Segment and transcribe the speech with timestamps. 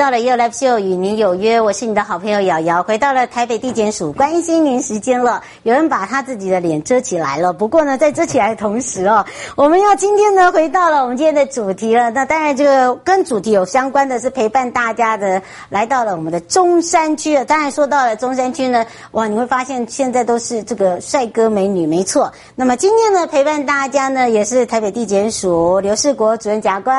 [0.00, 2.82] 到了 You Live Show 与您有约，我是你的好朋友瑶瑶。
[2.82, 7.52] 回到了台北地检署关心您时间了，有人把他自己的脸遮起来了。
[7.52, 9.22] 不过呢，在遮起来的同时哦，
[9.56, 12.10] 我们要今天呢回到了我们今天的主题了。
[12.12, 17.44] 那当然，这个跟主题有相关的是陪伴大家的，来到了我们的中山区了。
[17.44, 22.32] 当然说到了中山区呢，哇，你会发现现在都是这个帅哥美女，没错。
[22.54, 26.96] 那么今天呢，陪伴大家呢也是台北地检署刘世国主任检察官。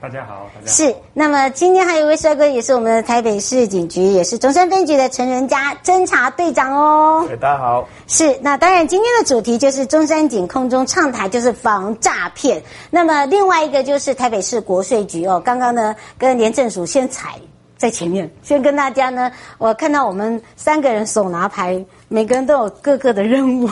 [0.00, 0.66] 大家好，大家好。
[0.66, 0.94] 是。
[1.14, 2.11] 那么今天还有。
[2.12, 7.26] 这位帅哥也是我们的台北市警局，也是中山分局的陈仁家侦查队长哦。
[7.40, 7.88] 大家好。
[8.06, 12.62] 是，那当然今天的主题就是中山警空中畅谈，就是防诈骗。
[12.90, 17.30] 那么另外一个就是台北市国税局哦，刚刚呢跟廉政署先踩
[17.78, 23.70] 在前面，先跟大家呢，我看到我们三个人手拿牌，每个人都有各个的任务。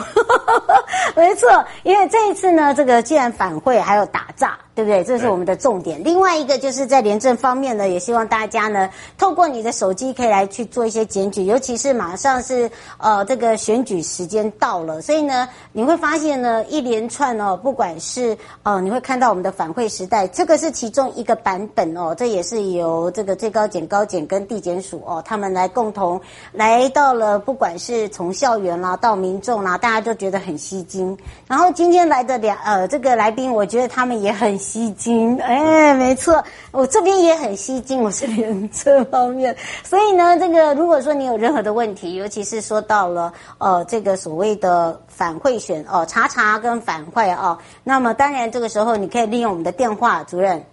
[1.15, 1.47] 没错，
[1.83, 4.57] 因为这一次呢，这个既然反贿还有打诈。
[4.73, 5.03] 对不对？
[5.03, 6.01] 这是我们的重点。
[6.03, 26.19] 另外一个就是在廉政方面呢，也希望大家呢，透过你的手机可以来去做一些检举，尤其是马上是呃这个选举时间到了，所以呢，你会发现呢，一连串哦，不管是呃，你会看到我们的反馈时代，这个是其中一个版本哦，这也是由这个最高检、高检跟地检署哦，他们来共同
[26.53, 31.17] 来到了，不管是从校园啦到民众啦，大家都觉得很吸睛。
[31.45, 34.60] 然后今天来的两呃这个来宾，我觉得他们也很。
[34.61, 36.41] 吸睛，哎，没错，
[36.71, 50.63] 我这边也很吸睛，我是廉政方面，所以呢，这个如果说你有任何的问题，尤其是说到了呃这个所谓的反贿选哦，查查跟反贿哦，那么当然这个时候你可以利用我们的电话，主任。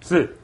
[0.00, 0.36] 是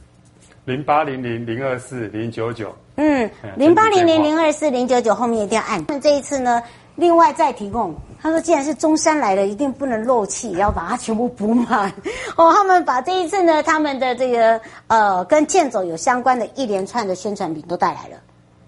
[0.65, 5.85] 零八零零零二四零九九，嗯，零八零零零二四零九九后面一定要按。
[5.89, 6.63] 那这一次呢，
[7.01, 7.95] 另外再提供。
[8.23, 11.91] 他说：“既然是中山来的，一定不能漏气，要把它全部补满。
[12.37, 18.19] 哦，他们把这一次呢，他们的这个呃，跟健走有相关的一连串的宣传品都带来了。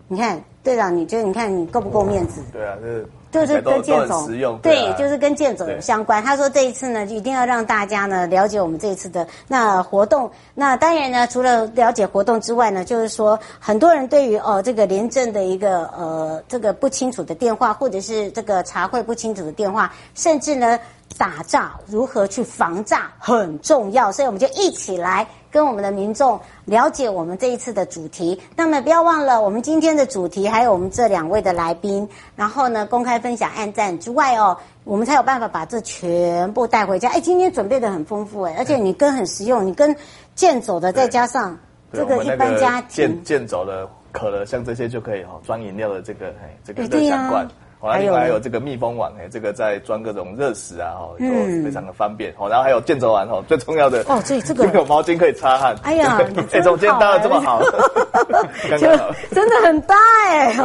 [0.09, 2.43] 你看，队长，你觉得你看你够不够面子？
[2.51, 4.29] 对啊，是。”就是跟健走，
[4.63, 6.23] 对，对啊、就是跟健总有相关。
[6.23, 10.31] 他说这一次呢，就一定要让大家呢了解我们这一次的那活动。
[10.55, 20.79] 那当然呢，除了了解活动之外呢，就是说很多人对于哦这个廉政的一个呃这个不清楚的电话，或者是这个查会不清楚的电话，甚至呢
[21.19, 24.11] 打诈如何去防诈很重要。
[24.13, 25.27] 所以我们就一起来。
[25.53, 37.11] 跟我们的民众了解我们这一次的主题，那么不要忘了我们今天的主题，还有我们这两位的来宾，然后呢公开分享、按赞之外哦，我们才有办法把这全部带回家。
[37.11, 39.95] 哎，今天准备的很丰富哎，而且你跟很实用，你跟
[40.35, 41.55] 健走的再加上
[41.93, 47.47] 这个一般家庭健健走的可乐，像这些就可以哈装饮料的这个哎这个热享罐。
[47.91, 52.33] 还有还有这个密封网，哎，这个在装各种热食啊，哈，都非常的方便。
[52.39, 55.75] 哦，然后还有健走丸，哈，最重要的哦，这这个 有毛巾可以擦汗。
[55.83, 56.17] 哎呀，
[56.53, 57.61] 哎，怎么今天搭的这么好？
[58.71, 59.97] 刚刚好，真的很大
[60.29, 60.57] 哎！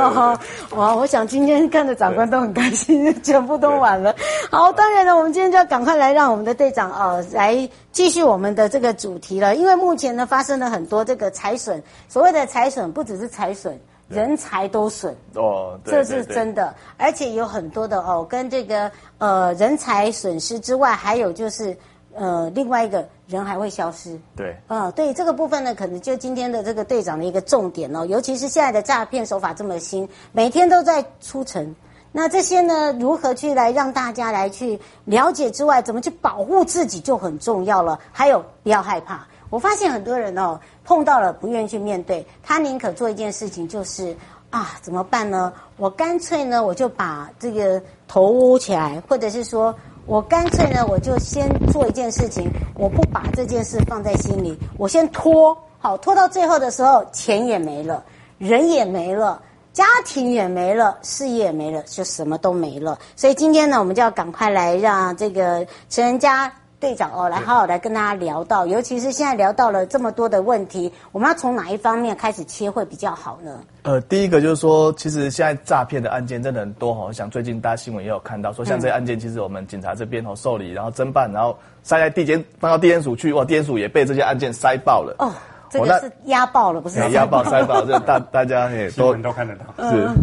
[0.75, 4.15] 哇，我想今天看的长官都很开心，全部都完了。
[4.51, 13.79] 好，当然了，我们今天就要赶快来让我们的队长哦来继续我们的这个主题了，因为目前呢发生了很多这个财损，所谓的财损不只是财损。
[14.07, 21.77] 人才都损哦，这是真的，而且有很多的哦，跟这个呃人才损失之外，还有就是
[22.13, 24.17] 呃另外一个人还会消失。
[24.35, 31.75] 对，啊、呃，对这个部分呢，可能就今天的这个队长的一个重点哦，尤其是现在的诈骗手法这么新，每天都在出城，
[32.13, 37.99] 那这些呢，如何去来让大家来去了解之外，怎么去保护自己就很重要了。
[38.13, 40.59] 还有不要害怕，我发现很多人哦。
[40.83, 44.15] 碰到了不愿意去面对，他宁可做一件事情，就是
[44.49, 45.51] 啊，怎么办呢？
[45.75, 58.01] 我干脆呢，我就把这个头捂起来，或者是说我干脆呢，我就先做一件事情，我不把这件事放在心里，我先拖，好，拖到最后的时候，钱也没了，
[58.37, 59.41] 人也没了，
[59.73, 62.97] 家庭也没了，事业也没了，就什么都没了。
[63.17, 66.49] 所以今天呢，我们就要赶快来让这个陈仁家。
[66.79, 73.59] 队长哦，来好好来跟大家聊到，尤其是现在聊到了这么多的问题，我们要从哪一方面开始切会比较好呢？
[73.81, 85.15] 呃，第一个就是说，其实现在诈骗的案件真的很多哈，像最近大家新闻也有看到，说像这些案件，其实我们警察这边哦受理，然后侦办，然后塞在地检放到地检署去，哇，地检署也被这些案件塞爆了。
[85.17, 85.33] 哦，
[85.71, 86.99] 这个是压爆了，不是？
[87.09, 90.07] 压爆 塞爆，这大大家也都都看得到，是。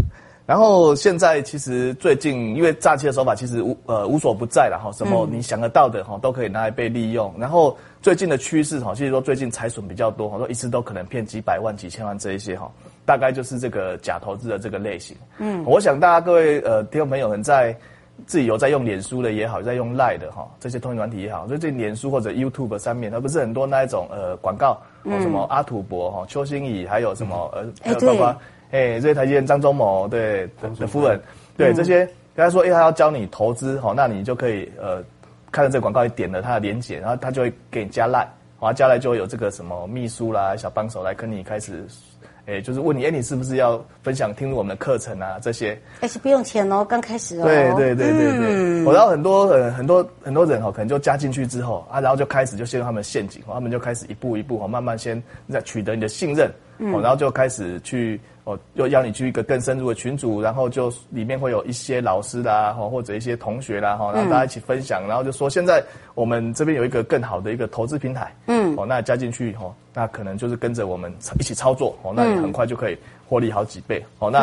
[0.44, 7.34] 嗯然后现在其实最近因为诈欺的手法其实无呃无所不在了哈，什么你想得到的哈都可以拿来被利用。
[7.38, 12.70] 然后最近的趋势哈，其实说最近财损比较多，哈，说一次都可能骗几百万、几千万这一些哈，
[13.06, 15.16] 大概就是这个假投资的这个类型。
[15.38, 17.74] 嗯，我想大家各位呃听众朋友们在
[18.26, 28.36] 自己有在用脸书的也好，在用 Line 的哈这些通讯软体也好，所以这脸书或者 YouTube 上面，它不是很多那一种呃广告，什么阿土伯哈、邱心怡，还有什么呃，还有包括。
[28.74, 31.20] 哎，这些台积电张忠谋对的夫人，
[31.56, 31.98] 对这些
[32.34, 35.00] 跟他说，哎，他要教你投资，好，那你就可以呃，
[35.52, 38.28] 看到这个广告，你点了他的链接，然后他就会给你加赖，
[38.58, 41.86] 好，加赖就会有这个什么秘书啦、小帮手来跟你开始，
[42.46, 45.38] 哎，就是问你，哎，你是不是要分享听我们的课程啊？
[45.40, 47.44] 这些，而且不用钱哦，刚开始哦。
[47.44, 58.20] 对对对对对，嗯、我知道很多呃很多很多人哦，可能就加进去之后啊，然后就开始就陷入他们的陷阱，他们就开始一步一步哦，慢慢先在取得你的信任，嗯，然后就开始去。
[58.44, 65.82] 哦，又邀你去一个更深入的群组，然后就里面会有一些老师啦，哈，或者一些同学啦，哈，然后大家一起分享，嗯、然后就说现在
[66.14, 71.10] 我们这边有一个更好的一个投资平台，嗯，哦，那加进去，哈，那可能就是跟着我们
[71.40, 74.40] 一起操作，哦，那你很快就可以获利好几倍，哦，那，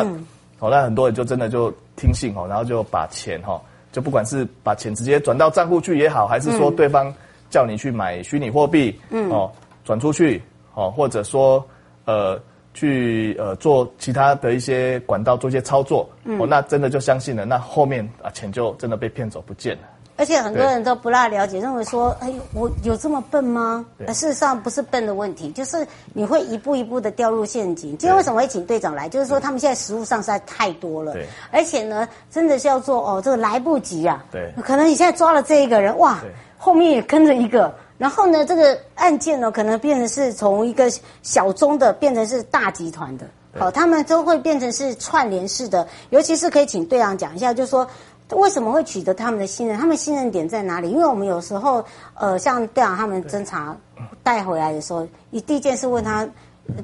[0.58, 3.62] 哦，那很多人就真的就听信，哦，然后就把钱，哈，
[3.92, 7.14] 就不管是把钱直接转到账户去也好，还是说对方
[7.50, 9.48] 叫你去买虚拟货币，嗯，哦，
[9.84, 10.42] 转出去，
[10.74, 11.64] 哦，或者说，
[12.04, 12.36] 呃。
[12.74, 19.82] 去呃做其他的一些管道做一些操作，嗯、哦，那真的就相信了，那后面啊钱就真的被骗走不见了。
[20.14, 23.84] 而且很多人都不大了解，认为说，哎，我有这么笨吗？
[23.98, 24.06] 对。
[24.08, 27.96] 事实上不是笨的问题，就是你会一步一步的掉入陷阱。
[27.96, 29.08] 今天为什么会请队长来？
[29.08, 36.30] 就是说他们现在食物上实在太多了，对，而且呢，真的是要做哦，这个来不及啊，对，可能你现在抓了这一个人，哇，对
[36.62, 37.74] 后面也跟着一个。
[37.98, 40.88] 然后呢，这个案件呢，可能变成是从一个
[41.22, 43.26] 小宗的变成是大集团的，
[43.58, 45.86] 好，他们都会变成是串联式的。
[46.10, 47.86] 尤其是可以请队长讲一下，就是说
[48.30, 49.78] 为什么会取得他们的信任？
[49.78, 50.90] 他们信任点在哪里？
[50.90, 53.76] 因为我们有时候，呃，像队长他们侦查
[54.22, 56.28] 带回来的时候，你第一件事问他，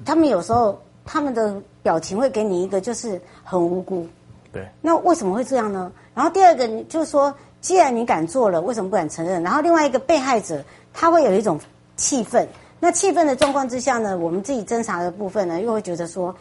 [0.04, 4.06] 他们有时候他们的表情会给你一个就是很无辜，
[4.52, 5.90] 对，那为什么会这样呢？
[6.14, 9.42] 然后第二个就是说，既然你敢做了，为什么不敢承认？
[9.42, 10.64] 然后另外一个被害者。
[11.00, 11.60] 他会有一种
[11.96, 12.48] 气愤，
[12.80, 16.34] 那气愤的状况之下呢，我们自己侦查的部分呢，又会觉得说，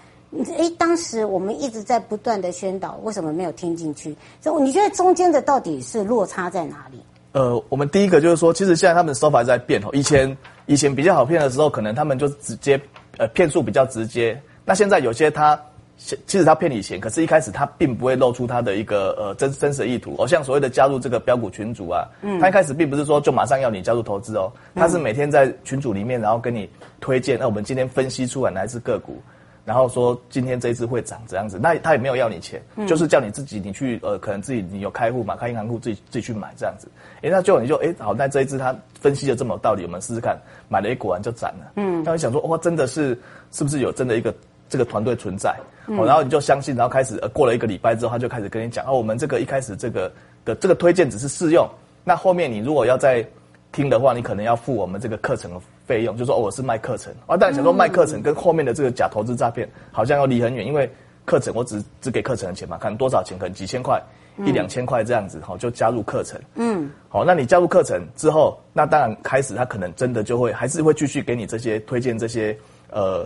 [0.58, 4.16] 哎，当时我们一直在不断的宣导，为什么没有听进去？
[4.42, 7.00] 所以你觉得中间的到底是落差在哪里？
[7.34, 10.36] 呃，我们第一个就是说，其实现在他们的手法在变哦，以前
[10.66, 12.82] 以前比较好骗的时候，可能他们就直接
[13.20, 15.60] 呃骗术比较直接，那现在有些他。
[15.98, 20.16] 其实他骗你钱，可是一开始他并不会露出他的一个呃真真实的意图。
[20.20, 26.70] 哦，像所谓的加入这个标股群组啊，嗯，他一开始并不是说就马上要你加入投资哦，他是每天在群组里面，然后跟你
[27.02, 29.20] 推荐，那我们今天分析出来哪一只个股，
[29.66, 36.88] 然后说今天这一只会涨这样子，那他也没有要你钱，就是叫你自己你去呃可能自己你有开户嘛，开银行户自己自己去买这样子。
[37.22, 40.40] 诶，那就你就诶好，那这一只他分析的这么有道理，我们试试看，
[40.70, 41.72] 买了一股然就涨了。
[41.78, 43.20] 嗯，那你想说哇，真的是
[43.52, 44.32] 是不是有真的一个？
[44.70, 45.56] 这个团队存在，
[45.88, 50.12] 哦，然后你就相信，然后开始，呃，过了一个礼拜之后，他就开始跟你讲，哦，我们这个一开始这个
[50.44, 51.68] 的这个推荐只是试用，
[52.04, 53.26] 那后面你如果要再
[53.72, 60.90] 听的话，你可能要付我们这个课程的费用，就说，哦，我是卖课程，啊，但你想说卖课程跟后面的这个假投资诈骗好像要离很远，因为
[61.24, 64.02] 课程我只只给课程的钱嘛，看多少钱，可能几千块，
[64.40, 72.58] 一两千块这样子，好，就加入课程，嗯，好，那你加入课程之后，那当然开始他可能真的就会还是会继续给你这些推荐这些，
[72.92, 73.26] 呃。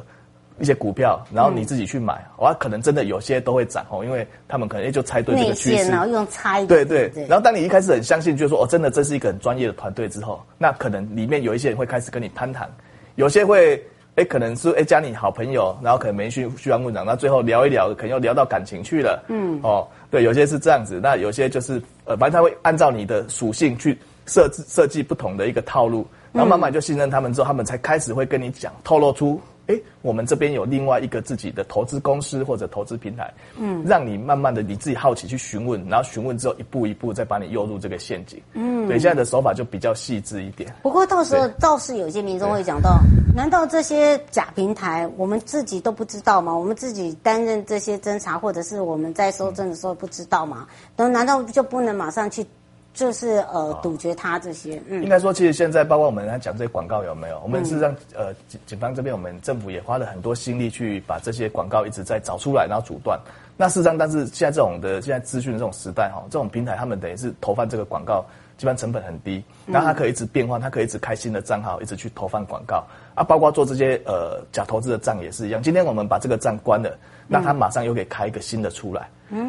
[0.61, 7.25] 一些股票，然后你自己去买，哇、嗯，可能真的有些都会涨哦，因为他们可能也就猜对这个趋势，然后用猜，对对对。
[7.27, 12.69] 然后当你一开始很相信，就是说哦，真的这是一个很专业的团队之后，那可能里面有一些人会开始跟你攀谈，
[13.15, 13.83] 有些会
[14.15, 29.39] 哎，可能是哎加你好朋友，然后可能没去嘘寒问暖，那最后聊一聊，可能又聊到感情去了，嗯，哦，对，有些是这样子，那有些就是呃，反正他会按照你的属性去设置设计不同的一个套路，然后慢慢就信任他们之后，他们才开始会跟你讲，透露出。
[29.71, 40.73] 哎，我们这边有另外一个自己的投资公司或者投资平台，嗯，让你慢慢的你自己好奇去询问，然后询问之后一步一步再把你诱入这个陷阱，嗯，所以现在的手法就比较细致一点。
[40.81, 42.99] 不过到时候倒是有些民众会讲到，
[43.35, 46.53] 难道这些假平台我们自己都不知道吗？
[46.55, 50.67] 我们自己担任这些侦查或者是我们在搜证的时候不知道吗？
[50.97, 52.45] 那难道就不能马上去
[52.93, 54.81] 就是呃杜绝他这些。
[54.87, 57.39] 嗯，应该说，其实现在包括我们来讲这些广告有没有？
[57.43, 63.19] 我们事实上呃警警方这边，我们政府也花了很多心力去把这些广告一直在找出来，然后阻断。
[63.57, 68.25] 那事实上，但是现在这种的现在资讯的这种时代哈，这种平台他们等于是投放这个广告，
[68.57, 72.83] 基本上成本很低，那它可以一直变换，它可以一直开新的账号，一直去投放广告
[73.13, 75.61] 啊，包括做这些呃假投资的账也是一样。
[75.61, 79.03] 今天我们把这个账关了，那他马上又给开一个新的出来。
[79.03, 79.07] 嗯，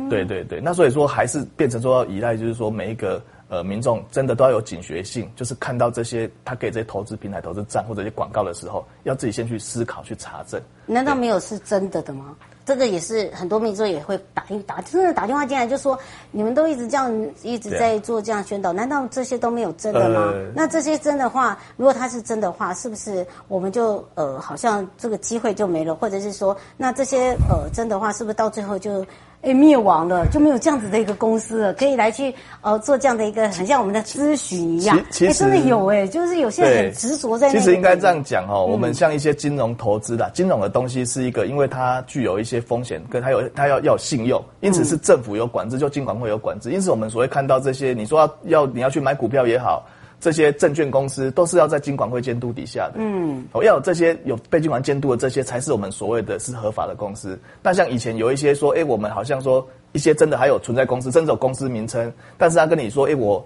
[0.08, 0.60] 对对对。
[0.60, 10.60] 那所以说还是变成说要依赖，就是说每一个呃民众真的都要有警觉性，就是看到这些他给这些投资平台投资站或者一些广告的时候，要自己先去思考去查证。
[10.86, 12.36] 难道没有是真的的吗？
[12.64, 15.98] 这个也是很多民众也会打一打，真的打电话进来就说，
[16.30, 17.12] 你们都一直这样
[17.42, 20.30] 一直在做这样宣导，难道这些都没有真的吗？
[20.32, 25.92] 呃、那这些真的话，如果它是真的话，是不是我们就呃好像这个机会就没了？
[25.92, 29.04] 或者是说，那这些呃真的话，是不是到最后就？
[29.42, 34.96] 哎，灭亡了，就没有这样子的一个公司了，可以来去呃做这样的一个很像我们的咨询一样。
[35.10, 37.54] 其实真的有哎，就是有些人很执着在那。
[37.54, 46.70] 其实应该这样讲哦，我们像一些金融投资的、嗯、金融的东西是一个，因为它具有一些风险，跟它有它要要有信用，因此是政府有管制，就金管会有管制。
[46.70, 49.84] 因此我们所谓看到这些，你说要要你要去买股票也好。
[50.22, 57.36] 这些证券公司都是要在金管会监督底下的，嗯，哦，要有这些有被金管监督的这些，才是我们所谓的是合法的公司。
[57.60, 63.44] 那像以前有一些说，哎，我们好像说一些真的还有存在公司，甚至有公司名称，但是他跟你说，哎，我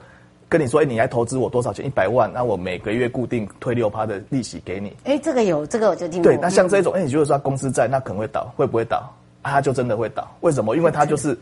[0.51, 1.87] 跟你说，哎，你来投资我多少钱？
[1.87, 4.95] 一百万，那我每个月固定推六趴的利息给你。
[5.05, 6.31] 哎，这个有，这个我就听过。
[6.31, 9.11] 对，那像这种，哎，你就是说公司在，那可能会倒，会不会倒？
[9.41, 10.31] 啊，他就真的会倒。
[10.43, 10.77] 为什么？
[10.77, 11.35] 因为他就是。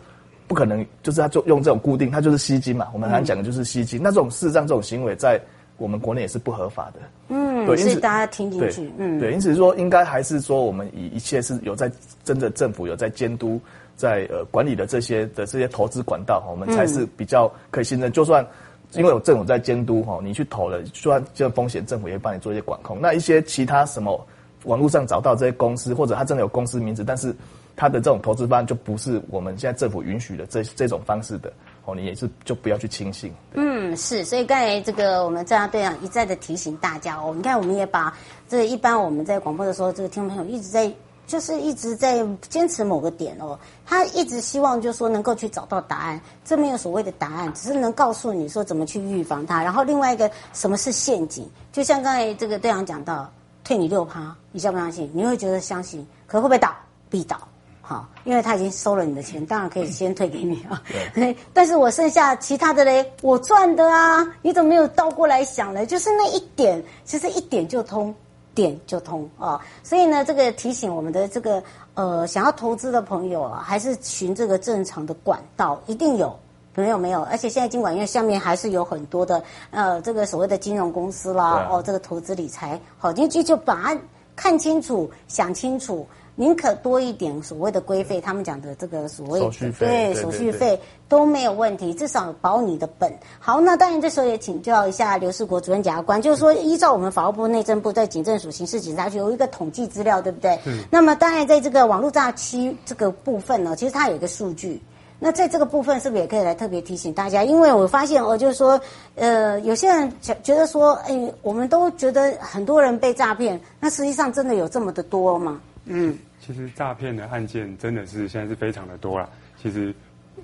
[0.46, 2.88] 不可能，就是他就用这种固定，他就是吸金嘛。
[2.92, 3.98] 我们常讲的就是吸金。
[4.00, 5.40] 嗯、那这种事实上，这种行为在
[5.78, 7.00] 我们国内也是不合法的。
[7.28, 8.92] 嗯，对，所以大家听进去。
[8.98, 11.90] 嗯，对，因此说应该还是说，我们以一切是有在
[12.22, 13.58] 真的政府有在监督，
[13.96, 18.10] 在呃管理的这些的这些投资管道，我们才是比较可以信任。
[18.10, 18.46] 嗯、就算
[18.92, 23.00] 因为有政府在监督哈，你去投了，就算这个风险，政府也会帮你做一些管控。
[23.00, 24.24] 那一些其他什么
[24.64, 27.34] 网络上找到这些公司，或者他真的有公司名字，但是。
[27.76, 31.52] 他的这种投资方就不是我们现在政府允许的这这种方式的
[31.84, 33.32] 哦，你也是就不要去轻信。
[33.54, 38.16] 嗯，是，所以刚才这个我们这样队长一再的提醒大家哦，你看我们也把
[38.48, 40.90] 这一般我们在广播的时候，这个听众朋友一直在
[41.26, 49.62] 就是一直在坚持某个点哦，他一直希望就是说能够去找到答案，这没有所谓的答案，只是能告诉你说怎么去预防它。
[49.62, 53.30] 然后另外一个什么是陷阱，就像刚才这个队长讲到，
[53.64, 55.10] 退你六趴，你相不相信？
[55.12, 56.74] 你会觉得相信，可会不会倒？
[57.10, 57.38] 必倒。
[57.86, 60.82] 好，因为他已经收了你的钱，当然可以先退给你啊。
[61.14, 65.84] 对， 但是我剩下其他的嘞，我赚的啊，你怎么没有倒过来想呢？
[65.84, 68.14] 就是那一点，其实一点就通，
[68.54, 69.60] 点就通啊。
[69.82, 71.62] 所以呢，这个提醒我们的这个
[71.92, 76.34] 呃想要投资的朋友啊，还是循这个正常的管道，一定有，
[76.74, 77.22] 没有没有。
[77.24, 84.00] 而且现在金管院下面还是有很多的呃这个所谓的金融公司啦，啊、哦，这个投资理财，好，进去就把它
[84.34, 86.06] 看清楚，想清楚。
[86.36, 93.12] 宁可多一点所谓的规费，他们讲的这个所谓的手续费，对手续费都没有问题，至少保你的本。
[93.38, 100.58] 好，那当然这时候也请教一下刘世国主任检察官，就是说依照我们法务部、内政部在警政署刑事警察局有一个统计资料，对不对？
[100.64, 100.80] 嗯。
[100.90, 104.82] 那么当然在这个网络诈欺这个部分呢，其实它有一个数据。
[105.20, 107.44] 那在这个部分是不是也可以来特别提醒大家？
[107.44, 108.78] 因为我发现哦，就是说，
[109.14, 115.60] 呃，有些人觉得说，哎，我们都觉得很多人被诈骗，那实际上真的有这么的多吗？
[115.86, 119.28] 嗯，其实诈骗的案件真的是现在是非常的多了。
[119.56, 119.94] 其实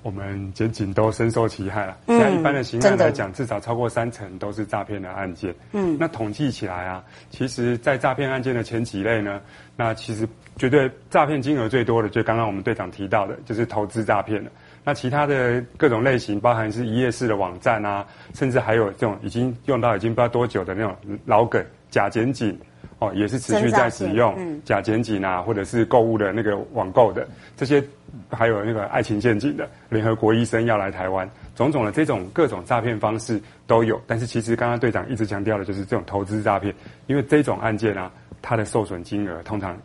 [0.03, 1.97] 我们检警都深受其害了。
[2.07, 5.53] 嗯，现在一般的刑案来讲，至少超过三成都是诈骗的案件。
[5.73, 9.41] 嗯，那统计起来啊，其实，在诈骗案件的前几类呢，
[9.75, 14.49] 那其实绝对诈骗金额最多的，就刚刚我们队长提到的，就是投资诈骗了。
[14.83, 20.95] 那其他的各种类型，包含是一页式的网站啊，甚至还有这种已经用到已经不知道多久的那种
[21.25, 22.57] 老梗假检警。
[23.01, 27.27] 哦，也是持续在使用假剪辑啊，或者是购物的那个网购的
[27.57, 27.83] 这些，
[28.29, 33.99] 还有那个爱情陷阱的联合国医生要来台湾，种种的这种各种诈骗方式都有。
[34.05, 36.71] 但是其实刚刚队长一直强调的就是这种投资诈骗，
[37.07, 39.75] 因为这种案件啊，它的受损金额通常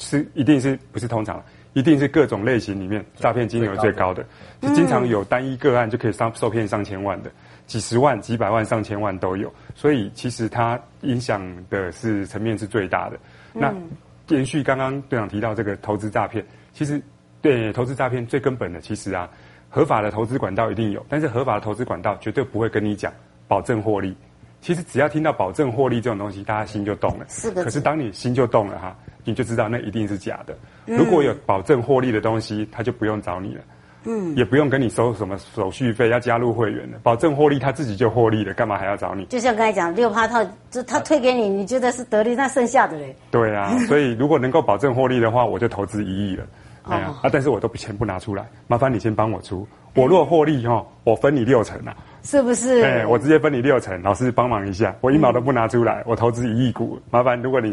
[0.00, 1.40] 是一定是不是通常，
[1.74, 4.24] 一定是各种类型里面诈骗金额最高的，
[4.60, 7.30] 就经常有单一个案就可以上受骗上千万的。
[7.66, 11.40] 几十万、几百万、上千万都有，所以其实它影响
[11.70, 13.16] 的是层面是最大的。
[13.54, 17.00] 嗯、那延续刚刚队长提到这个投资诈骗，其实
[17.40, 19.30] 对投资诈骗最根本的，其实啊，
[19.68, 23.12] 合法的投资管道一定有，但是合法的投资管道绝对不会跟你讲
[23.46, 24.16] 保证获利。
[24.60, 27.26] 其实只要听到保证获利这种东西，大家心就动了。
[27.28, 27.62] 是的。
[27.62, 30.56] 可是当你心就动了哈，你就知道那一定是假的。
[30.86, 33.60] 如果有保证获利的东西，他就不用找你了。
[34.04, 39.26] 嗯，也不用跟你收什么手续费，要加入会员了，保证获利，他自己就获利了，干嘛还要找你？
[39.26, 43.14] 就像刚才讲六趴套，就他退给你，你觉得是得利，那剩下的嘞？
[43.30, 46.46] 对啊， 所以如果能够保证获利的话，我就投资一亿了。
[46.84, 49.68] 哎呀，啊，但是我都钱不拿出来，麻烦你先帮我出。
[49.94, 52.80] 我若获利哈，我分你六成啊，是不是？
[52.82, 57.70] 哎，我直接分你六成，老师帮忙一下，我一毛都不拿出来，我投资一亿股，麻烦如果你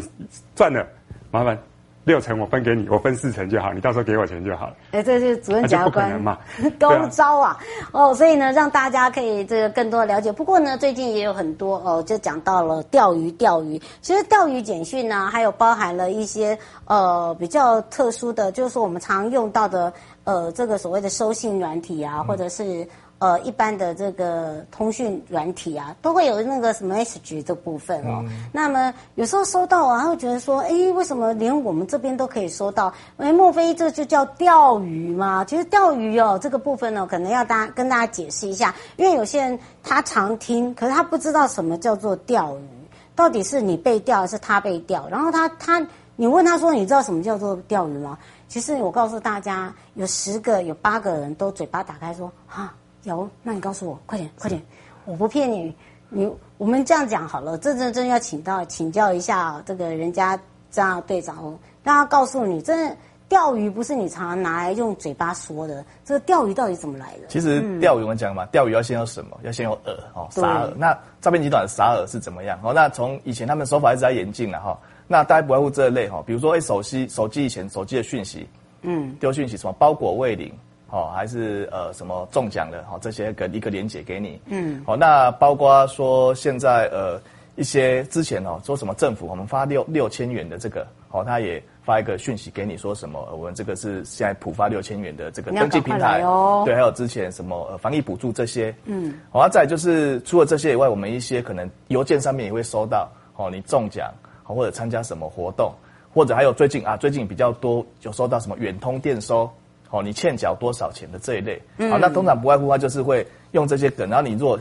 [0.54, 0.86] 赚了，
[1.30, 1.58] 麻烦。
[2.04, 4.74] 六成我分给你，我分四成就好，你到时候给我钱就好了。
[4.92, 6.18] 哎，这是主任讲官
[6.80, 7.58] 高招啊！
[7.92, 10.32] 哦，所以呢，让大家可以这个更多的了解。
[10.32, 13.78] 不过呢，最近也有很多哦，就讲到了钓鱼，钓鱼。
[14.00, 19.92] 其实钓鱼简讯呢，还有包含了一些呃比较特殊的，就是说我们常用到的
[20.24, 22.88] 呃这个所谓的收信软体啊，或者是。
[23.20, 28.22] 呃，一般的这个通讯软体啊，都会有那个什么 message 的部分哦。
[28.28, 32.94] 嗯、那么有时候收到啊，会觉得说，哎，为什么连我们这边都可以收到？
[33.16, 35.44] 哎，莫非这就叫钓鱼吗？
[35.44, 42.68] 其实钓鱼哦，这个部分呢，可能要大家跟大家解释一下，因为有些人他常听，可是他不知道什么叫做钓鱼，
[43.16, 45.08] 到底是你被钓还是他被钓？
[45.08, 45.84] 然后他他，
[46.14, 48.16] 你问他说，你知道什么叫做钓鱼吗？
[48.46, 52.72] 其实我告诉大家，有十个有八个人都嘴巴打开说，哈。
[53.04, 54.62] 有，那你告诉我，快点，快点，
[55.04, 55.74] 我不骗你，
[56.08, 60.38] 你我们这样讲好了，这真真要请到请教一下这个人家
[60.70, 62.96] 这样队长哦，让他告诉你，真的
[63.28, 67.26] 钓鱼不是你常常拿来用嘴巴说的，这个钓鱼到底怎么来的？
[67.28, 69.38] 其实钓鱼我们讲嘛，钓鱼要先有什么？
[69.42, 70.72] 要先有饵哦，撒饵。
[70.76, 72.58] 那诈骗集团的撒饵是怎么样？
[72.62, 78.48] 哦，那从以前他们手法一直在演进了哈，那大家不外乎这类哈，比如说哎，手机手机以前手机的讯息，
[78.82, 80.52] 嗯，丢讯息什么包裹未领。
[80.90, 87.20] 哦，还是呃什么中奖的，哦这些个一个连结给你，嗯，好那包括说现在呃
[87.56, 104.10] 一些之前哦说什么政府我们发六六千元的这个，哦他也发一个讯息给你说什么我们这个是现在普发六千元的这个登记平台哦，对，还有之前什么呃防疫补助这些，嗯，好再就是除了这些以外，我们一些可能邮件上面也会收到，哦你中奖，
[104.42, 105.70] 好或者参加什么活动，
[106.14, 109.50] 或者还有最近啊最近比较多有收到什么远通电收。
[109.90, 114.58] 哦，你欠缴多少钱的这一类，嗯、好，那通常不外乎他就是会用这些梗，然后你如果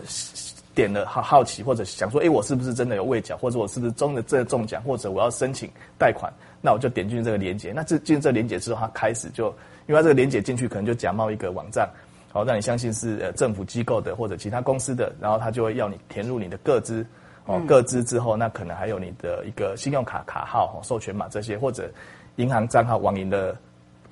[0.73, 9.47] 点了好好奇或者想说，哎，我是不是真的有未缴，或者我是不是中的这中奖，或者我要申请贷款，那我就点进这个链接，那这进入这链接之后，它开始就，
[9.88, 11.89] 因为它这个链接进去可能就假冒一个网站，
[12.32, 17.06] 好，让你相信是呃政府机构的或者其他公司的，然后他就会要你填入你的个资，
[17.47, 21.89] 哦，个资之后，那可能还有你的一个信用卡卡号、授权码这些，或者
[22.38, 23.54] 银行账号、网银的。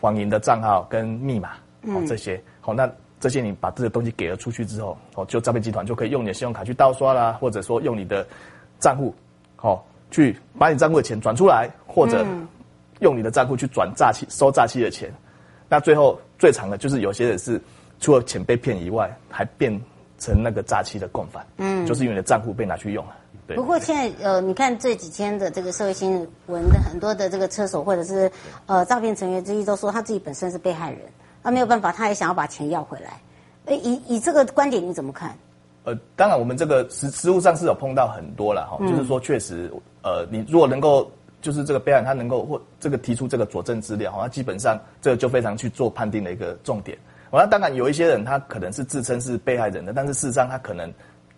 [0.02, 1.52] 网银的账号跟密码，
[1.84, 8.26] 哦，这些，好，那这些你把这个东西给了出去之后，哦，就诈骗集团就可以用你的信用卡去盗刷啦，或者说用你的
[8.80, 9.14] 账户，
[9.56, 12.26] 好，去把你账户的钱转出来，或者
[13.00, 15.12] 用你的账户去转诈欺收诈欺的钱。
[15.68, 17.60] 那最后最长的就是有些人是
[18.00, 19.72] 除了钱被骗以外，还变
[20.20, 23.16] 成那个诈欺的共犯，嗯，就是因为你的账户被拿去用了。
[23.54, 28.32] 不过现在呃，你看这几天的这个社会新闻的很多的这个车手或者是
[28.66, 31.02] 呃诈骗成员之一都说他自己本身是被害人，
[31.44, 33.22] 他没有办法，他也想要把钱要回来。
[33.66, 35.38] 诶，以以这个观点你怎么看？
[35.84, 46.98] 呃，当然我们这个实实务上是有碰到很多了哈，就是说确实呃，你如果能够就是这个被害人他能够或这个提出这个佐证资料，那基本上这个就非常去做判定的一个重点。
[47.32, 50.92] 那当然有一些人他可能是自称是被害人的，但是事实上他可能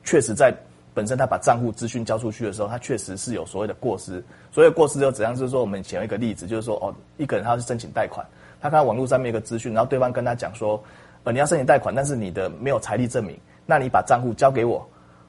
[0.05, 0.55] 确实在。
[0.97, 4.23] 本身他把账户资讯交出去的时候，他确实是有所谓的过失。
[4.51, 5.35] 所谓过失又怎样？
[5.35, 8.25] 就是说，我们前面一个例子，就是说，哦，一个人他是申请贷款，
[8.59, 10.83] 他看到网络上面一个资讯，然后对方跟他讲说，
[11.23, 14.83] 呃，你要申请贷款，但是你的没有财力证明，那你把账户交给我，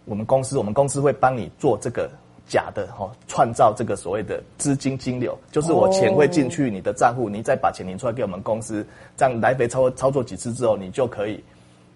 [0.06, 2.08] 我们公司，我们公司会帮你做这个
[2.46, 8.86] 假的哈，创造这个所谓的资金金流，就是我钱会进去你的账户，你再把钱领出来给我们公司，
[9.18, 11.44] 这样来回操操作几次之后，你就可以，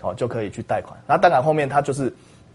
[0.03, 0.95] 哦，就可以去贷款。
[1.09, 2.13] 那当然后面他就是。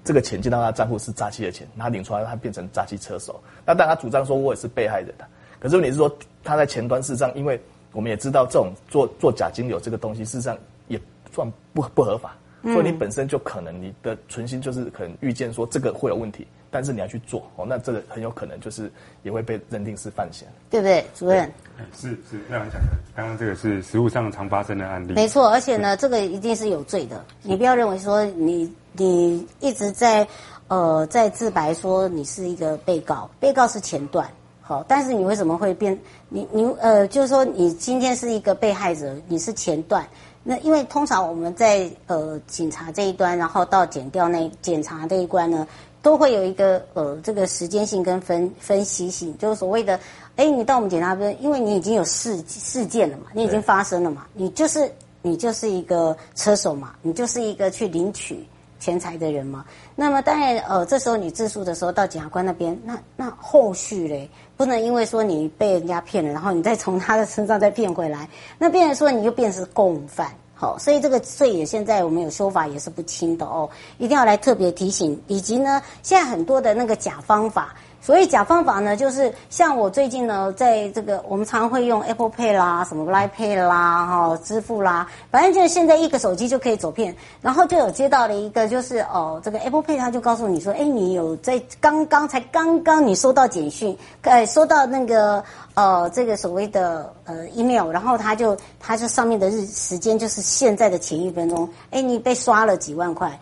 [0.07, 3.43] 这个钱进到他账户是诈欺的钱，他领出来他变成诈欺车手。
[3.65, 5.27] 那但他主张说我也是被害人的，
[5.59, 6.09] 可是问题是说
[6.45, 10.97] 他在前端事实上，因为我们也知道这种做做假金流这个东西事实上也
[11.33, 12.37] 算不不合法，
[12.73, 18.91] 所以你本身就可能你的存心就是可能预见说这个会有问题，但是你要去做哦，那这个很有可能就是
[19.23, 21.51] 也会被认定是犯险，对不对，主任？
[21.95, 22.87] 是是这样讲的。
[23.15, 28.71] 刚刚这个是实务上常发生的案例，没错，而且呢，这个一定是有罪的，你不要认为说你。
[28.99, 30.27] 你一直在，
[30.69, 34.27] 呃，在自白说你是一个被告，被告是前段，
[34.59, 35.95] 好，但是你为什么会变？
[36.29, 40.03] 你你呃，就是说你今天是一个被害者，你是前段，
[40.47, 45.67] 那因为通常我们在呃警察这一端，然后到检调那检查这一关呢，
[46.01, 49.99] 都会有一个呃这个时间性跟分分析性，就是所谓的，
[50.37, 54.89] 哎，你到我们检察这边，因为你已经有事事件了嘛，你已经发生了嘛，你就是。
[55.23, 58.47] 你就是一个车手嘛，你就是一个去领取
[58.79, 59.65] 钱财的人嘛。
[59.93, 68.27] 那么当然，呃，这时候你自诉的时候到检察官那边，那那后续嘞，不能因为说你被人家骗了，然后你再从他的身上再骗回来，
[68.59, 70.29] 那变成说你就变成共犯。
[70.59, 75.21] 好，所以这个罪也现在我们有修法也是不轻的哦，一定要来特别提醒。
[75.27, 77.75] 以及呢，现在很多的那个假方法。
[77.99, 87.13] 所以假方法呢，就是像我最近呢，在这个我们常会用 Apple Pay 啦、什么 Line Pay 啦、哈支付啦，反正就是现在一个手机就可以走骗。
[87.41, 103.37] 然后就有接到了一个，就是哦，这个 Apple Pay 他就告诉你说，哎，你有在刚刚才刚刚你收到简讯，呃，收到那个呃这个所谓的呃 email，然后他就他这上面的日时间就是现在的前一分钟，哎，你被刷了几万块。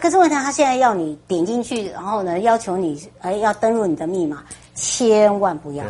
[0.00, 4.42] 可是问题，他现在要你点进去，然后呢，要求你哎要登录你的密码，
[4.74, 5.84] 千万不要，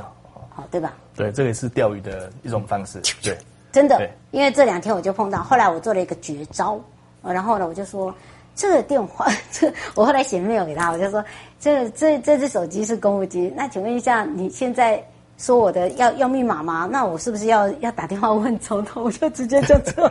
[0.50, 0.94] 好对吧？
[1.16, 3.36] 对，这个是钓鱼的一种方式， 对，
[3.70, 6.80] 真的，因为这两天我就碰到，后来我做了一个绝招，
[7.22, 8.14] 然后呢，我就说
[8.54, 11.24] 这个电话， 这我后来写 mail 给他，我就说
[11.60, 15.02] 这这这只手机是公务机，那请问一下，你现在。
[15.38, 16.88] 说我的要要密码吗？
[16.88, 19.02] 那我是不是要要打电话问总统？
[19.02, 20.08] 我就直接就这，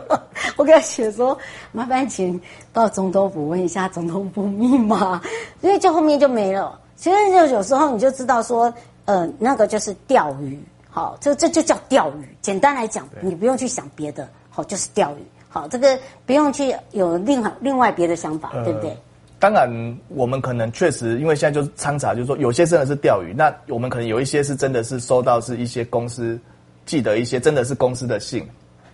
[0.62, 1.36] 我给他写说，
[1.72, 2.40] 麻烦请
[2.72, 5.20] 到总统府问一下总统府密码，
[5.62, 6.80] 因为就后面就没了。
[6.96, 8.72] 其实就有时候你就知道说，
[9.06, 12.38] 呃，那个就是钓鱼，好，这这就叫钓鱼。
[12.42, 15.98] 简单来讲，你不用去想别的，好，就是钓鱼，好，这个
[16.28, 18.96] 不用去有另外另外别的想法，呃、对不对？
[19.40, 19.68] 当然，
[20.10, 23.34] 我们可能确实，因为现在就是仓查，就是说有些真的是钓鱼。
[23.36, 26.40] 那我们可能有一些是真的是收到是一些公司
[26.86, 28.48] 寄的一些真的是公司的信。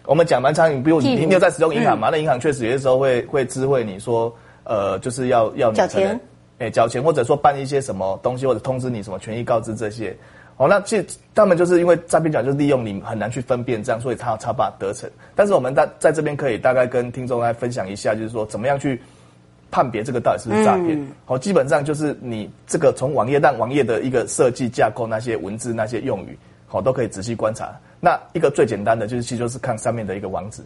[0.08, 2.10] 我们讲蛮长，你比如你你有在使用银行嘛？
[2.10, 6.20] 嗯、那银行确实有些时候会会知会你说，呃，就是要要你缴钱，
[6.58, 10.15] 哎，缴钱，或者说办一些什么东西，或者通知你什么权益告知这些。
[10.56, 15.08] 哦，那其实他们就是因为诈骗讲就是利用你很难去分辨这样，所以他他把得逞。
[15.36, 19.00] 但是我们在在这边可以大概跟听众来分享一下，就是说怎么样去。
[19.70, 20.98] 判别这个到底是不是诈骗？
[21.26, 27.78] 好、嗯，基本上就是你这个从网页，但网页的一个设计架构、那些文字、那些用语，好，都可以仔细观察。
[27.99, 30.62] 那一个最简单的就是，其实就是看上面的一个网址。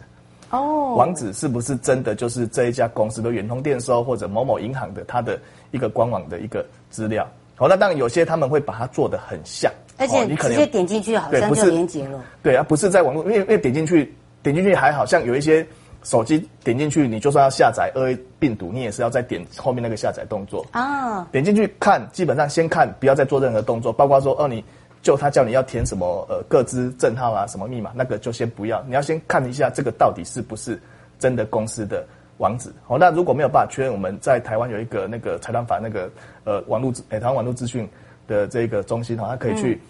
[0.50, 5.40] 哦，网址是不是真的就是这一家公司的远通电收或者某某银行的它的
[5.70, 7.26] 一个官网的一个资料？
[7.56, 12.22] 好，那当然有些他们会把它做得很像，而且你直接点进去好像就连接了。
[12.42, 15.66] 对啊，不是在网络，因为因为点进去点进去还好像有一些。
[16.04, 21.18] 手机点进去，你就算要下载恶意病毒，你也是要再点后面那个下载动作啊。
[21.18, 21.26] Oh.
[21.30, 24.64] 点进去看，基本上先看，不要再做任何动作，包括说哦，你
[25.02, 28.82] 就他叫你要填什么呃各资证号啊，什么密码，那个就先不要。
[28.84, 30.80] 你要先看一下这个到底是不是
[31.18, 32.06] 真的公司的
[32.38, 32.72] 网址。
[32.86, 36.10] 好，那如果没有办法确认，我们在台湾有一个那个财团法那个
[36.44, 37.86] 呃网络诶、欸、台湾网络资讯
[38.26, 39.74] 的这个中心哈，它可以去。
[39.74, 39.80] 嗯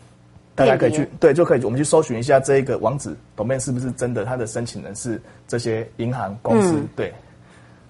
[0.55, 4.23] 大家可以去对，就可以我们去搜寻一下这一个网址，domain 是不是真的？
[4.23, 7.11] 他的申请人是这些银行公司，嗯、对，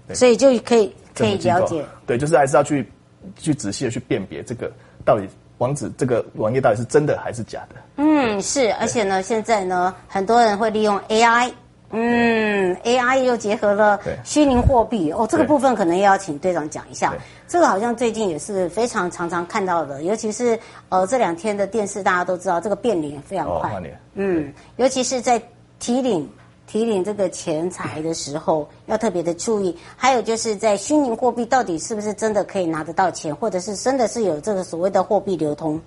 [0.07, 1.85] 对，所以就可以可以了解。
[2.07, 2.89] 对，就是还是要去
[3.37, 4.71] 去仔细的去辨别这个
[5.05, 5.27] 到底
[5.63, 7.77] 网址这个网页到底是真的还是假的。
[7.97, 11.53] 嗯，是，而且呢，现在呢，很多人会利用 AI。
[11.95, 17.13] 嗯，AI 又结合了虚拟货币哦，这个部分可能也要请队长讲一下。
[17.47, 23.71] 这个好像最近也是非常常常看到的，尤其是呃这两天的电视，大家都知道这个变脸非常快。
[23.71, 23.83] 哦、
[24.15, 25.41] 嗯，尤其是在
[25.79, 26.27] 提领
[26.73, 29.77] 提领这个钱财的时候，要特别的注意。
[29.95, 35.79] 还有就是在虚拟货币到底是不是真的可以拿得到钱，或者是真的是有这个所谓的货币流通？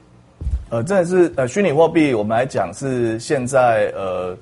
[0.70, 4.38] 呃，真的是呃虚拟货币，我们来讲是现在呃。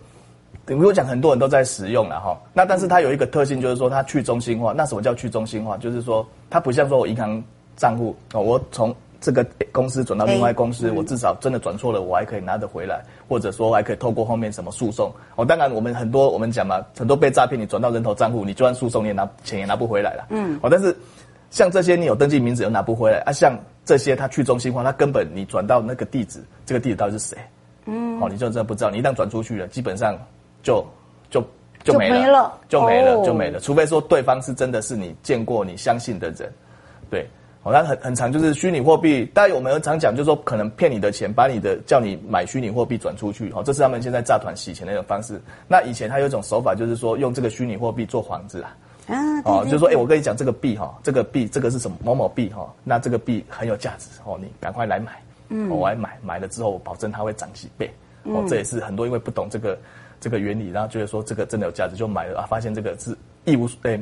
[0.66, 2.38] 等于我讲，很多人都在使用了哈。
[2.54, 4.74] 那但是它有一个特性，就是说它去中心化。
[4.74, 5.78] 那什么叫去中心化？
[5.78, 7.42] 就是说它不像说我银行
[7.78, 15.46] 账户哦，我从这个公司转到另外公司，我至少真的转错了，我还可以拿得回来，或者说我还可以透过后面什么诉讼哦。
[15.46, 20.28] 当然我们很多我们讲嘛，很多被诈骗，你转到人头账户，你就算诉讼你也拿钱也拿不回来了。
[20.30, 20.60] 嗯。
[20.62, 20.94] 哦，但是
[21.50, 27.38] 像这些你有登记名字又拿不回来啊，像这些他去中心化，他根本你转到那个地址，这个地址到底是谁？
[27.86, 28.20] 嗯。
[28.22, 28.90] 哦，你就真的不知道。
[28.92, 30.18] 你一旦转出去了，基本上。
[30.64, 30.82] 就
[31.30, 31.46] 就
[31.84, 33.60] 就没了，就没了，就没了。
[33.60, 36.50] 除非说对方是真的是你见过、你相信的人，
[37.10, 37.28] 对。
[37.64, 45.42] 好、哦，那很很常就是虚拟货币，当然我们常讲，就是说可能骗你的钱，把你的叫你买虚拟货币转出去，哦，这是他们现在诈团洗钱的一种方式。
[45.66, 48.76] 那以前他有一种手法，就是说用这个虚拟货币做幌子啊，
[49.08, 55.14] 啊，哦，就是说，哎、欸，我跟你讲这个币哈，这个币这个是什么某某币哈，那这个币很有价值哦，你赶快来买，
[55.48, 57.90] 嗯，我来买，买了之后我保证它会涨几倍，
[58.24, 59.78] 哦，这也是很多因为不懂这个。
[60.20, 62.46] 这个原理，然后觉得说这个真的有价值，就买了啊！
[62.50, 63.14] 发现这个是
[63.46, 64.00] 一无诶，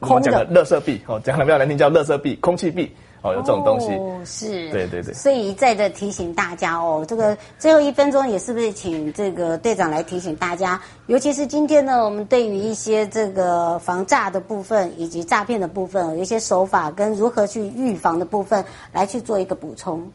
[0.00, 2.90] 我们讲的乐色币哦，讲的比较难听叫乐色币、空气币
[3.22, 3.92] 哦，有这种东西。
[3.92, 5.14] 哦，是，对对对。
[5.14, 20.06] 所以一再的提醒大家哦，这个最后一分钟也是不是请这个队长来提醒大家，尤其是今天呢，我们对于一些这个防诈的部分以及诈骗的部分，有一些手法跟如何去预防的部分，来去做一个补充。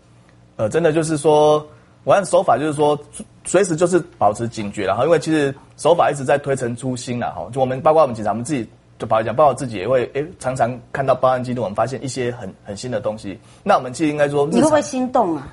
[0.57, 1.65] 呃，真的就是说，
[2.03, 2.97] 我按手法就是说，
[3.45, 8.67] 随时就是保持警觉，然后因为其实手法一直在推陈出新了哈，就我们包括我们警察，我们自己。
[8.99, 13.39] 就跑来讲，包括自己也会诶、欸，常常看到报案记录，我们发现一些很很新的东西。
[13.63, 15.47] 那我们其实应该说，你会不会心动啊？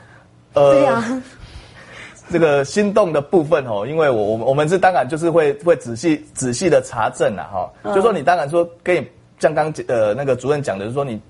[0.54, 1.22] 呃，对啊，
[2.28, 9.06] 这个心动的部分哦，因为我我们我们是当然就是会会仔细仔细的查证啊哈，嗯、就说你当然说跟你
[9.38, 11.20] 像刚呃那个主任讲的，就是说你。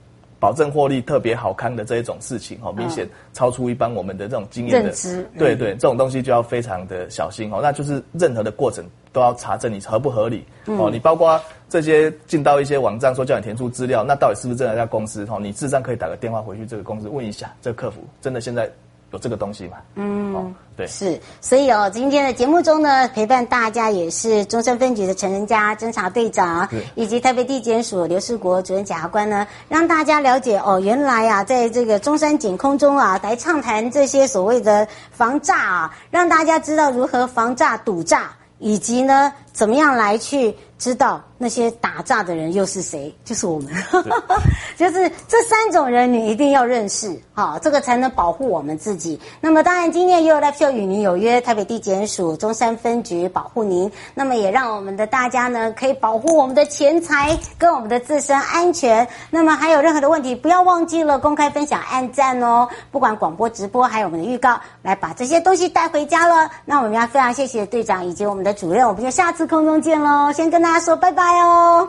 [0.47, 5.29] 保证获利特别好看的这一种事情，哈，明显超出一般我们的这种经验的认知。
[5.37, 7.59] 对对，这种东西就要非常的小心哦。
[7.61, 10.89] 那就是任何的过程都要查证你合不合理哦。
[10.89, 15.27] 你包括这些进到一些网站说叫你填出资料，那到底是不是真的一家公司？
[15.29, 18.71] 哦，你事实上可以打个电话回去这个公司问一下，这个客服真的现在。
[19.13, 19.77] 有这个东西嘛？
[19.95, 41.23] 嗯，哦，对，是，所以哦，今天的节目中呢，陪伴大家也是中山分局的陈仁家侦查队长，是以及台北地检署刘世国主任检察官呢，让大家了解哦，原来啊，在这个中山警空中啊，来畅谈这些所谓的防诈啊，让大家知道如何防诈堵诈，以及呢，怎么样来去知道。
[41.39, 43.15] 那些打诈的人又是谁？
[43.23, 44.03] 就是我们，是
[44.79, 49.21] 就是这三种人，你一定要认识，好，这个才能保护我们自己。
[49.39, 53.93] 那么，当然，今天也有 Live Show 与您有约，台北地检署中山分局保护您。
[54.15, 59.07] 那么，也让我们的大家呢，可以保护我们的钱财跟我们的自身安全。
[59.29, 62.67] 那么，还有任何的问题，不要忘记了公开分享、按赞哦。
[62.91, 66.51] 不管广播、直播，还有我们的预告，来把这些东西带回家了。
[66.65, 70.33] 那我们要非常谢谢队长以及我们的主任，我们就下次空中见喽。
[70.33, 71.23] 先跟大家说拜拜。
[71.23, 71.89] 哦！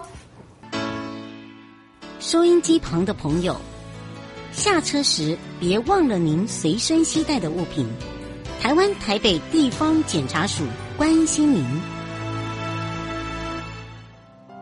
[2.19, 3.57] 收音机旁的朋友，
[4.51, 7.89] 下车时别忘了您随身携带的物品。
[8.61, 10.63] 台湾台北地方检察署
[10.95, 11.65] 关心您。